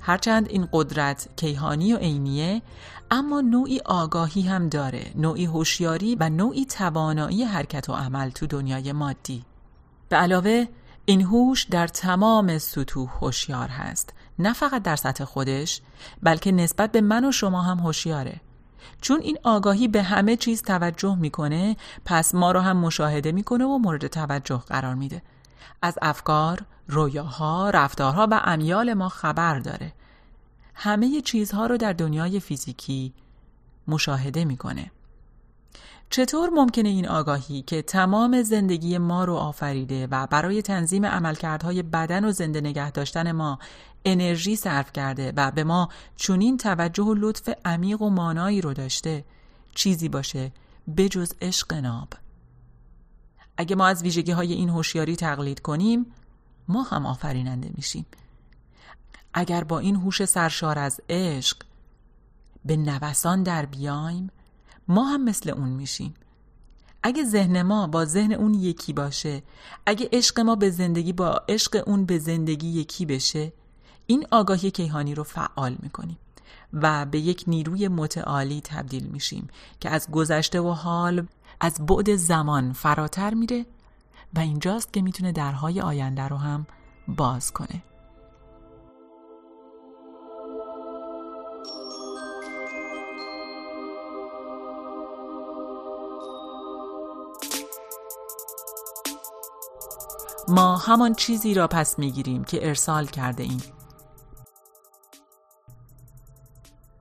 هرچند 0.00 0.48
این 0.48 0.68
قدرت 0.72 1.28
کیهانی 1.36 1.92
و 1.92 1.96
عینیه 1.96 2.62
اما 3.10 3.40
نوعی 3.40 3.80
آگاهی 3.84 4.42
هم 4.42 4.68
داره 4.68 5.10
نوعی 5.14 5.44
هوشیاری 5.44 6.16
و 6.20 6.28
نوعی 6.28 6.64
توانایی 6.64 7.44
حرکت 7.44 7.88
و 7.88 7.92
عمل 7.92 8.30
تو 8.30 8.46
دنیای 8.46 8.92
مادی 8.92 9.44
به 10.08 10.16
علاوه 10.16 10.66
این 11.04 11.22
هوش 11.22 11.64
در 11.64 11.86
تمام 11.86 12.58
سطوح 12.58 13.10
هوشیار 13.20 13.68
هست 13.68 14.12
نه 14.38 14.52
فقط 14.52 14.82
در 14.82 14.96
سطح 14.96 15.24
خودش 15.24 15.80
بلکه 16.22 16.52
نسبت 16.52 16.92
به 16.92 17.00
من 17.00 17.24
و 17.24 17.32
شما 17.32 17.62
هم 17.62 17.78
هوشیاره. 17.78 18.40
چون 19.00 19.20
این 19.20 19.38
آگاهی 19.42 19.88
به 19.88 20.02
همه 20.02 20.36
چیز 20.36 20.62
توجه 20.62 21.16
می‌کنه 21.16 21.76
پس 22.04 22.34
ما 22.34 22.52
رو 22.52 22.60
هم 22.60 22.76
مشاهده 22.76 23.32
می‌کنه 23.32 23.64
و 23.64 23.78
مورد 23.78 24.06
توجه 24.06 24.62
قرار 24.66 24.94
میده. 24.94 25.22
از 25.82 25.98
افکار، 26.02 26.64
رویاها، 26.88 27.70
رفتارها 27.70 28.28
و 28.30 28.40
امیال 28.44 28.94
ما 28.94 29.08
خبر 29.08 29.58
داره. 29.58 29.92
همه 30.74 31.20
چیزها 31.20 31.66
رو 31.66 31.76
در 31.76 31.92
دنیای 31.92 32.40
فیزیکی 32.40 33.12
مشاهده 33.88 34.44
می‌کنه. 34.44 34.90
چطور 36.10 36.50
ممکنه 36.50 36.88
این 36.88 37.08
آگاهی 37.08 37.62
که 37.62 37.82
تمام 37.82 38.42
زندگی 38.42 38.98
ما 38.98 39.24
رو 39.24 39.34
آفریده 39.34 40.06
و 40.10 40.26
برای 40.26 40.62
تنظیم 40.62 41.06
عملکردهای 41.06 41.82
بدن 41.82 42.24
و 42.24 42.32
زنده 42.32 42.60
نگه 42.60 42.90
داشتن 42.90 43.32
ما 43.32 43.58
انرژی 44.04 44.56
صرف 44.56 44.92
کرده 44.92 45.32
و 45.36 45.50
به 45.50 45.64
ما 45.64 45.88
چونین 46.16 46.56
توجه 46.56 47.02
و 47.04 47.14
لطف 47.14 47.48
عمیق 47.64 48.02
و 48.02 48.10
مانایی 48.10 48.60
رو 48.60 48.72
داشته 48.72 49.24
چیزی 49.74 50.08
باشه 50.08 50.52
بجز 50.96 51.32
عشق 51.42 51.74
ناب. 51.74 52.08
اگه 53.56 53.76
ما 53.76 53.86
از 53.86 54.02
ویژگی 54.02 54.32
های 54.32 54.52
این 54.52 54.68
هوشیاری 54.68 55.16
تقلید 55.16 55.60
کنیم 55.60 56.06
ما 56.68 56.82
هم 56.82 57.06
آفریننده 57.06 57.70
میشیم. 57.74 58.06
اگر 59.34 59.64
با 59.64 59.78
این 59.78 59.96
هوش 59.96 60.24
سرشار 60.24 60.78
از 60.78 61.00
عشق 61.08 61.56
به 62.64 62.76
نوسان 62.76 63.42
در 63.42 63.66
بیایم 63.66 64.30
ما 64.88 65.04
هم 65.04 65.24
مثل 65.24 65.50
اون 65.50 65.68
میشیم. 65.68 66.14
اگه 67.02 67.24
ذهن 67.24 67.62
ما 67.62 67.86
با 67.86 68.04
ذهن 68.04 68.32
اون 68.32 68.54
یکی 68.54 68.92
باشه 68.92 69.42
اگه 69.86 70.08
عشق 70.12 70.40
ما 70.40 70.56
به 70.56 70.70
زندگی 70.70 71.12
با 71.12 71.42
عشق 71.48 71.82
اون 71.86 72.04
به 72.04 72.18
زندگی 72.18 72.68
یکی 72.68 73.06
بشه 73.06 73.52
این 74.06 74.26
آگاهی 74.30 74.70
کیهانی 74.70 75.14
رو 75.14 75.22
فعال 75.22 75.76
می‌کنیم 75.82 76.18
و 76.72 77.06
به 77.06 77.18
یک 77.18 77.44
نیروی 77.46 77.88
متعالی 77.88 78.60
تبدیل 78.60 79.06
میشیم 79.06 79.48
که 79.80 79.90
از 79.90 80.10
گذشته 80.10 80.60
و 80.60 80.70
حال 80.70 81.26
از 81.60 81.86
بعد 81.86 82.16
زمان 82.16 82.72
فراتر 82.72 83.34
میره 83.34 83.66
و 84.34 84.38
اینجاست 84.38 84.92
که 84.92 85.02
می‌تونه 85.02 85.32
درهای 85.32 85.80
آینده 85.80 86.22
رو 86.22 86.36
هم 86.36 86.66
باز 87.08 87.52
کنه. 87.52 87.82
ما 100.56 100.76
همان 100.76 101.14
چیزی 101.14 101.54
را 101.54 101.66
پس 101.66 101.98
می‌گیریم 101.98 102.44
که 102.44 102.68
ارسال 102.68 103.06
کرده 103.06 103.42
ایم. 103.42 103.62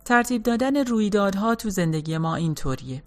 ترتیب 0.05 0.43
دادن 0.43 0.75
رویدادها 0.85 1.55
تو 1.55 1.69
زندگی 1.69 2.17
ما 2.17 2.35
اینطوریه. 2.35 3.03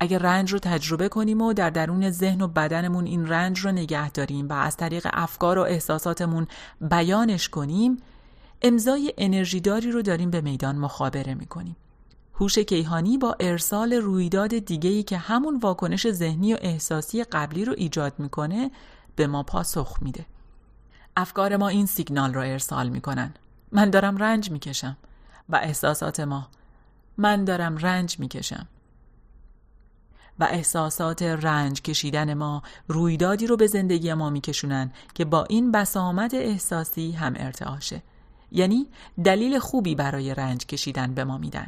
اگر 0.00 0.18
رنج 0.18 0.52
رو 0.52 0.58
تجربه 0.58 1.08
کنیم 1.08 1.42
و 1.42 1.52
در 1.52 1.70
درون 1.70 2.10
ذهن 2.10 2.40
و 2.40 2.48
بدنمون 2.48 3.06
این 3.06 3.26
رنج 3.26 3.60
رو 3.60 3.72
نگه 3.72 4.10
داریم 4.10 4.48
و 4.48 4.52
از 4.52 4.76
طریق 4.76 5.06
افکار 5.12 5.58
و 5.58 5.62
احساساتمون 5.62 6.46
بیانش 6.80 7.48
کنیم 7.48 7.96
امضای 8.62 9.14
انرژیداری 9.18 9.90
رو 9.90 10.02
داریم 10.02 10.30
به 10.30 10.40
میدان 10.40 10.76
مخابره 10.76 11.34
می‌کنیم. 11.34 11.76
هوش 12.34 12.58
کیهانی 12.58 13.18
با 13.18 13.36
ارسال 13.40 13.92
رویداد 13.92 14.58
دیگهی 14.58 15.02
که 15.02 15.16
همون 15.16 15.56
واکنش 15.56 16.10
ذهنی 16.10 16.54
و 16.54 16.58
احساسی 16.60 17.24
قبلی 17.24 17.64
رو 17.64 17.74
ایجاد 17.76 18.12
می‌کنه 18.18 18.70
به 19.16 19.26
ما 19.26 19.42
پاسخ 19.42 19.96
میده. 20.02 20.26
افکار 21.16 21.56
ما 21.56 21.68
این 21.68 21.86
سیگنال 21.86 22.34
رو 22.34 22.40
ارسال 22.40 22.88
می‌کنن. 22.88 23.34
من 23.72 23.90
دارم 23.90 24.16
رنج 24.16 24.50
می‌کشم 24.50 24.96
و 25.48 25.56
احساسات 25.56 26.20
ما. 26.20 26.48
من 27.18 27.44
دارم 27.44 27.76
رنج 27.76 28.18
می‌کشم. 28.18 28.68
و 30.38 30.44
احساسات 30.50 31.22
رنج 31.22 31.82
کشیدن 31.82 32.34
ما 32.34 32.62
رویدادی 32.88 33.46
رو 33.46 33.56
به 33.56 33.66
زندگی 33.66 34.14
ما 34.14 34.30
میکشونن 34.30 34.92
که 35.14 35.24
با 35.24 35.44
این 35.44 35.72
بسامد 35.72 36.34
احساسی 36.34 37.12
هم 37.12 37.32
ارتعاشه. 37.36 38.02
یعنی 38.52 38.86
دلیل 39.24 39.58
خوبی 39.58 39.94
برای 39.94 40.34
رنج 40.34 40.66
کشیدن 40.66 41.14
به 41.14 41.24
ما 41.24 41.38
میدن. 41.38 41.66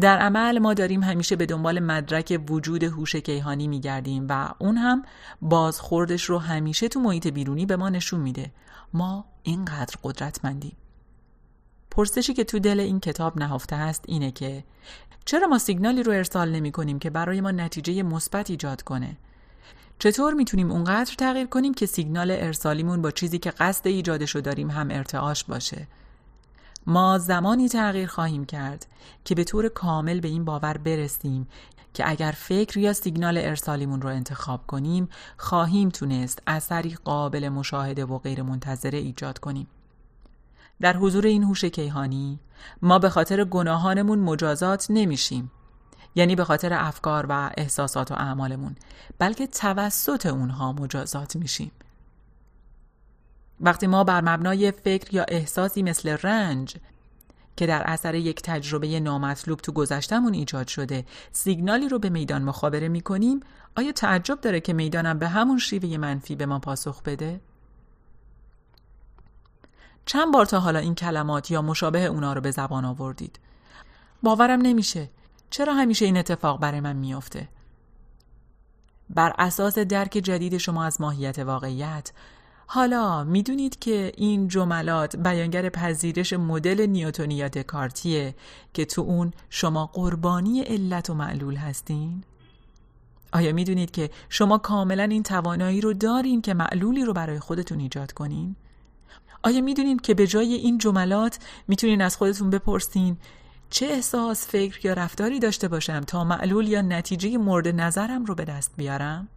در 0.00 0.18
عمل 0.18 0.58
ما 0.58 0.74
داریم 0.74 1.02
همیشه 1.02 1.36
به 1.36 1.46
دنبال 1.46 1.80
مدرک 1.80 2.40
وجود 2.48 2.84
هوش 2.84 3.16
کیهانی 3.16 3.68
میگردیم 3.68 4.26
و 4.28 4.54
اون 4.58 4.76
هم 4.76 5.02
بازخوردش 5.42 6.24
رو 6.24 6.38
همیشه 6.38 6.88
تو 6.88 7.00
محیط 7.00 7.26
بیرونی 7.26 7.66
به 7.66 7.76
ما 7.76 7.88
نشون 7.88 8.20
میده. 8.20 8.52
ما 8.94 9.24
اینقدر 9.42 9.94
قدرتمندیم. 10.02 10.76
پرسشی 11.90 12.34
که 12.34 12.44
تو 12.44 12.58
دل 12.58 12.80
این 12.80 13.00
کتاب 13.00 13.38
نهفته 13.38 13.76
هست 13.76 14.04
اینه 14.08 14.30
که 14.30 14.64
چرا 15.24 15.46
ما 15.46 15.58
سیگنالی 15.58 16.02
رو 16.02 16.12
ارسال 16.12 16.50
نمی 16.50 16.72
کنیم 16.72 16.98
که 16.98 17.10
برای 17.10 17.40
ما 17.40 17.50
نتیجه 17.50 18.02
مثبت 18.02 18.50
ایجاد 18.50 18.82
کنه؟ 18.82 19.16
چطور 19.98 20.34
می‌تونیم 20.34 20.70
اونقدر 20.70 21.14
تغییر 21.18 21.46
کنیم 21.46 21.74
که 21.74 21.86
سیگنال 21.86 22.30
ارسالیمون 22.30 23.02
با 23.02 23.10
چیزی 23.10 23.38
که 23.38 23.50
قصد 23.50 23.86
ایجادش 23.86 24.34
رو 24.34 24.40
داریم 24.40 24.70
هم 24.70 24.88
ارتعاش 24.90 25.44
باشه؟ 25.44 25.86
ما 26.86 27.18
زمانی 27.18 27.68
تغییر 27.68 28.08
خواهیم 28.08 28.44
کرد 28.44 28.86
که 29.24 29.34
به 29.34 29.44
طور 29.44 29.68
کامل 29.68 30.20
به 30.20 30.28
این 30.28 30.44
باور 30.44 30.78
برسیم 30.78 31.48
که 31.94 32.10
اگر 32.10 32.32
فکر 32.36 32.78
یا 32.78 32.92
سیگنال 32.92 33.38
ارسالیمون 33.38 34.02
رو 34.02 34.08
انتخاب 34.08 34.66
کنیم 34.66 35.08
خواهیم 35.36 35.88
تونست 35.88 36.42
اثری 36.46 36.96
قابل 37.04 37.48
مشاهده 37.48 38.04
و 38.04 38.18
غیر 38.18 38.42
منتظره 38.42 38.98
ایجاد 38.98 39.38
کنیم. 39.38 39.66
در 40.80 40.96
حضور 40.96 41.26
این 41.26 41.42
هوش 41.42 41.64
کیهانی 41.64 42.38
ما 42.82 42.98
به 42.98 43.08
خاطر 43.08 43.44
گناهانمون 43.44 44.18
مجازات 44.18 44.86
نمیشیم. 44.90 45.50
یعنی 46.14 46.36
به 46.36 46.44
خاطر 46.44 46.72
افکار 46.72 47.26
و 47.28 47.50
احساسات 47.56 48.12
و 48.12 48.14
اعمالمون 48.14 48.76
بلکه 49.18 49.46
توسط 49.46 50.26
اونها 50.26 50.72
مجازات 50.72 51.36
میشیم. 51.36 51.70
وقتی 53.62 53.86
ما 53.86 54.04
بر 54.04 54.20
مبنای 54.20 54.70
فکر 54.70 55.14
یا 55.14 55.24
احساسی 55.28 55.82
مثل 55.82 56.16
رنج 56.22 56.76
که 57.56 57.66
در 57.66 57.82
اثر 57.86 58.14
یک 58.14 58.42
تجربه 58.42 59.00
نامطلوب 59.00 59.60
تو 59.60 59.72
گذشتمون 59.72 60.34
ایجاد 60.34 60.68
شده 60.68 61.04
سیگنالی 61.32 61.88
رو 61.88 61.98
به 61.98 62.08
میدان 62.08 62.42
مخابره 62.42 62.88
می‌کنیم 62.88 63.40
آیا 63.76 63.92
تعجب 63.92 64.40
داره 64.40 64.60
که 64.60 64.72
می‌دانم 64.72 65.18
به 65.18 65.28
همون 65.28 65.58
شیوه 65.58 65.96
منفی 65.96 66.36
به 66.36 66.46
ما 66.46 66.58
پاسخ 66.58 67.02
بده؟ 67.02 67.40
چند 70.06 70.32
بار 70.32 70.46
تا 70.46 70.60
حالا 70.60 70.78
این 70.78 70.94
کلمات 70.94 71.50
یا 71.50 71.62
مشابه 71.62 72.04
اونا 72.04 72.32
رو 72.32 72.40
به 72.40 72.50
زبان 72.50 72.84
آوردید. 72.84 73.38
باورم 74.22 74.60
نمیشه. 74.60 75.10
چرا 75.50 75.74
همیشه 75.74 76.04
این 76.04 76.16
اتفاق 76.16 76.60
برای 76.60 76.80
من 76.80 76.96
میافته؟ 76.96 77.48
بر 79.10 79.34
اساس 79.38 79.78
درک 79.78 80.10
جدید 80.10 80.56
شما 80.56 80.84
از 80.84 81.00
ماهیت 81.00 81.38
واقعیت 81.38 82.12
حالا 82.74 83.24
می‌دونید 83.24 83.78
که 83.78 84.12
این 84.16 84.48
جملات 84.48 85.16
بیانگر 85.16 85.68
پذیرش 85.68 86.32
مدل 86.32 86.86
نیوتونی 86.86 87.34
یا 87.34 87.48
دکارتیه 87.48 88.34
که 88.74 88.84
تو 88.84 89.02
اون 89.02 89.32
شما 89.50 89.86
قربانی 89.86 90.60
علت 90.60 91.10
و 91.10 91.14
معلول 91.14 91.56
هستین؟ 91.56 92.24
آیا 93.32 93.52
می‌دونید 93.52 93.90
که 93.90 94.10
شما 94.28 94.58
کاملا 94.58 95.02
این 95.02 95.22
توانایی 95.22 95.80
رو 95.80 95.92
دارین 95.92 96.42
که 96.42 96.54
معلولی 96.54 97.04
رو 97.04 97.12
برای 97.12 97.38
خودتون 97.38 97.80
ایجاد 97.80 98.12
کنین؟ 98.12 98.56
آیا 99.42 99.60
می‌دونین 99.60 99.98
که 99.98 100.14
به 100.14 100.26
جای 100.26 100.54
این 100.54 100.78
جملات 100.78 101.38
می‌تونین 101.68 102.02
از 102.02 102.16
خودتون 102.16 102.50
بپرسین 102.50 103.16
چه 103.70 103.86
احساس، 103.86 104.46
فکر 104.46 104.86
یا 104.86 104.92
رفتاری 104.92 105.40
داشته 105.40 105.68
باشم 105.68 106.00
تا 106.00 106.24
معلول 106.24 106.68
یا 106.68 106.82
نتیجه 106.82 107.38
مورد 107.38 107.68
نظرم 107.68 108.24
رو 108.24 108.34
به 108.34 108.44
دست 108.44 108.72
بیارم؟ 108.76 109.28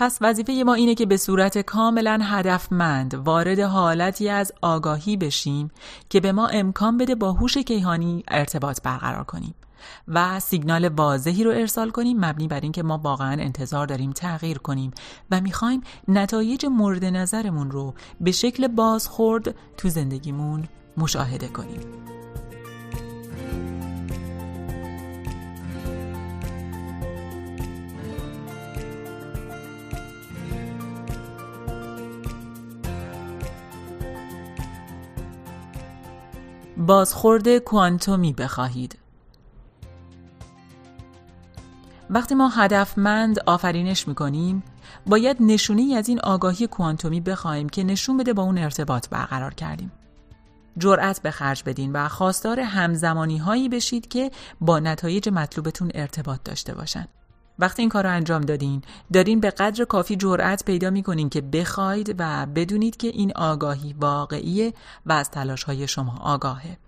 پس 0.00 0.18
وظیفه 0.20 0.52
ما 0.66 0.74
اینه 0.74 0.94
که 0.94 1.06
به 1.06 1.16
صورت 1.16 1.58
کاملا 1.58 2.18
هدفمند 2.22 3.14
وارد 3.14 3.58
حالتی 3.58 4.28
از 4.28 4.52
آگاهی 4.62 5.16
بشیم 5.16 5.70
که 6.10 6.20
به 6.20 6.32
ما 6.32 6.46
امکان 6.46 6.96
بده 6.98 7.14
با 7.14 7.32
هوش 7.32 7.58
کیهانی 7.58 8.22
ارتباط 8.28 8.82
برقرار 8.82 9.24
کنیم 9.24 9.54
و 10.08 10.40
سیگنال 10.40 10.88
واضحی 10.88 11.44
رو 11.44 11.50
ارسال 11.50 11.90
کنیم 11.90 12.24
مبنی 12.24 12.48
بر 12.48 12.60
اینکه 12.60 12.82
ما 12.82 12.98
واقعا 12.98 13.32
انتظار 13.32 13.86
داریم 13.86 14.12
تغییر 14.12 14.58
کنیم 14.58 14.90
و 15.30 15.40
می‌خوایم 15.40 15.80
نتایج 16.08 16.66
مورد 16.66 17.04
نظرمون 17.04 17.70
رو 17.70 17.94
به 18.20 18.32
شکل 18.32 18.68
بازخورد 18.68 19.54
تو 19.76 19.88
زندگیمون 19.88 20.64
مشاهده 20.96 21.48
کنیم. 21.48 21.80
بازخورد 36.88 37.58
کوانتومی 37.58 38.32
بخواهید. 38.32 38.98
وقتی 42.10 42.34
ما 42.34 42.48
هدفمند 42.48 43.38
آفرینش 43.46 44.08
می‌کنیم 44.08 44.62
باید 45.06 45.36
نشونی 45.40 45.94
از 45.94 46.08
این 46.08 46.20
آگاهی 46.20 46.66
کوانتومی 46.66 47.20
بخواهیم 47.20 47.68
که 47.68 47.84
نشون 47.84 48.16
بده 48.16 48.32
با 48.32 48.42
اون 48.42 48.58
ارتباط 48.58 49.08
برقرار 49.08 49.54
کردیم. 49.54 49.92
جرأت 50.78 51.22
به 51.22 51.30
خرج 51.30 51.62
بدین 51.66 51.92
و 51.92 52.08
خواستار 52.08 52.60
همزمانی 52.60 53.38
هایی 53.38 53.68
بشید 53.68 54.08
که 54.08 54.30
با 54.60 54.78
نتایج 54.78 55.28
مطلوبتون 55.28 55.90
ارتباط 55.94 56.40
داشته 56.44 56.74
باشن. 56.74 57.08
وقتی 57.58 57.82
این 57.82 57.88
کار 57.88 58.04
رو 58.04 58.10
انجام 58.10 58.40
دادین 58.40 58.82
دارین 59.12 59.40
به 59.40 59.50
قدر 59.50 59.84
کافی 59.84 60.16
جرأت 60.16 60.64
پیدا 60.64 60.90
می‌کنین 60.90 61.28
که 61.28 61.40
بخواید 61.40 62.14
و 62.18 62.46
بدونید 62.46 62.96
که 62.96 63.08
این 63.08 63.32
آگاهی 63.36 63.92
واقعیه 63.92 64.74
و 65.06 65.12
از 65.12 65.30
تلاش 65.30 65.64
های 65.64 65.88
شما 65.88 66.18
آگاهه. 66.20 66.78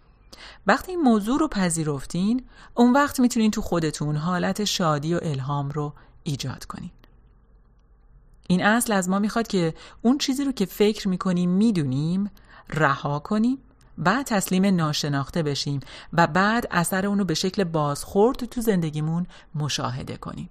وقتی 0.66 0.92
این 0.92 1.00
موضوع 1.00 1.38
رو 1.38 1.48
پذیرفتین 1.48 2.44
اون 2.74 2.92
وقت 2.92 3.20
می‌تونین 3.20 3.50
تو 3.50 3.62
خودتون 3.62 4.16
حالت 4.16 4.64
شادی 4.64 5.14
و 5.14 5.20
الهام 5.22 5.70
رو 5.70 5.92
ایجاد 6.22 6.64
کنین. 6.64 6.90
این 8.48 8.64
اصل 8.64 8.92
از 8.92 9.08
ما 9.08 9.18
می‌خواد 9.18 9.48
که 9.48 9.74
اون 10.02 10.18
چیزی 10.18 10.44
رو 10.44 10.52
که 10.52 10.66
فکر 10.66 11.08
می‌کنیم 11.08 11.50
می‌دونیم 11.50 12.30
رها 12.68 13.18
کنیم 13.18 13.58
و 13.98 14.22
تسلیم 14.22 14.64
ناشناخته 14.76 15.42
بشیم 15.42 15.80
و 16.12 16.26
بعد 16.26 16.66
اثر 16.70 17.06
اونو 17.06 17.24
به 17.24 17.34
شکل 17.34 17.64
بازخورد 17.64 18.44
تو 18.44 18.60
زندگیمون 18.60 19.26
مشاهده 19.54 20.16
کنیم. 20.16 20.48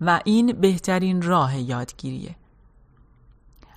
و 0.00 0.20
این 0.24 0.52
بهترین 0.52 1.22
راه 1.22 1.58
یادگیریه. 1.58 2.36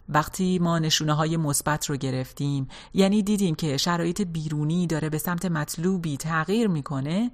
وقتی 0.10 0.60
ما 0.60 0.79
نشونه 0.79 1.13
های 1.13 1.38
مثبت 1.38 1.86
رو 1.86 1.97
گرفتیم 1.97 2.67
یعنی 2.93 3.23
دیدیم 3.23 3.55
که 3.55 3.77
شرایط 3.77 4.21
بیرونی 4.21 4.88
داره 4.88 5.10
به 5.10 5.17
سمت 5.17 5.45
مطلوبی 5.45 6.17
تغییر 6.17 6.67
می‌کنه 6.67 7.31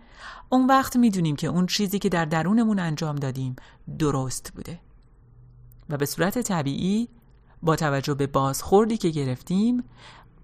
اون 0.50 0.68
وقت 0.68 0.96
می‌دونیم 0.96 1.36
که 1.36 1.48
اون 1.48 1.66
چیزی 1.66 2.00
که 2.00 2.10
در 2.10 2.26
درونمون 2.26 2.80
انجام 2.80 3.16
دادیم 3.16 3.56
درست 4.00 4.52
بوده. 4.56 4.80
و 5.90 5.98
به 5.98 6.06
صورت 6.06 6.42
طبیعی 6.42 7.08
با 7.62 7.76
توجه 7.76 8.14
به 8.14 8.28
بازخوردی 8.28 8.98
که 8.98 9.10
گرفتیم 9.10 9.84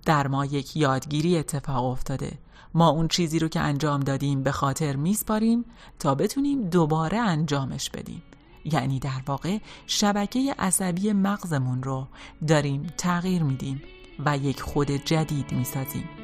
در 0.06 0.28
ما 0.28 0.46
یک 0.46 0.78
یادگیری 0.78 1.38
اتفاق 1.38 1.86
افتاده 1.86 2.38
ما 2.74 2.90
اون 2.90 3.08
چیزی 3.08 3.40
رو 3.40 3.48
که 3.48 3.60
انجام 3.60 4.00
دادیم 4.00 4.44
به 4.44 4.52
خاطر 4.52 4.96
میسپاریم 4.96 5.66
تا 6.00 6.16
بتونیم 6.16 6.70
دوباره 6.70 7.18
انجامش 7.18 7.90
بدیم. 7.90 8.24
یعنی 8.66 9.00
در 9.00 9.22
واقع 9.28 9.58
شبکه 9.88 10.56
عصبی 10.60 11.14
مغزمون 11.14 11.84
رو 11.84 12.08
داریم 12.48 12.88
تغییر 12.98 13.44
میدیم 13.44 13.82
و 14.26 14.38
یک 14.38 14.62
خود 14.62 14.92
جدید 14.92 15.52
می‌سازیم. 15.52 16.23